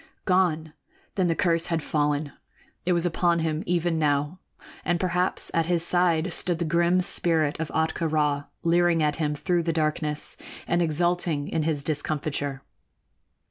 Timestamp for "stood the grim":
6.33-7.01